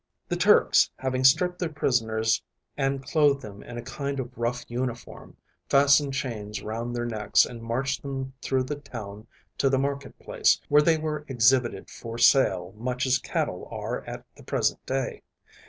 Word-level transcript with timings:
The 0.29 0.35
Turks, 0.35 0.89
having 0.97 1.23
stripped 1.23 1.59
their 1.59 1.69
prisoners 1.69 2.41
and 2.75 3.03
clothed 3.05 3.43
them 3.43 3.61
in 3.61 3.77
a 3.77 3.83
kind 3.83 4.19
of 4.19 4.35
rough 4.35 4.65
uniform, 4.67 5.37
fastened 5.69 6.15
chains 6.15 6.63
round 6.63 6.95
their 6.95 7.05
necks 7.05 7.45
and 7.45 7.61
marched 7.61 8.01
them 8.01 8.33
through 8.41 8.63
the 8.63 8.77
town 8.77 9.27
to 9.59 9.69
the 9.69 9.77
marketplace, 9.77 10.59
where 10.69 10.81
they 10.81 10.97
were 10.97 11.23
exhibited 11.27 11.87
for 11.87 12.17
sale 12.17 12.73
much 12.77 13.05
as 13.05 13.19
cattle 13.19 13.67
are 13.71 14.01
at 14.05 14.25
the 14.35 14.41
present 14.41 14.83
day. 14.87 15.21